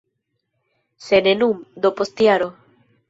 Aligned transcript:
Se 1.07 1.21
ne 1.25 1.33
nun, 1.41 1.61
do 1.85 1.93
post 2.01 2.25
jaro. 2.29 2.49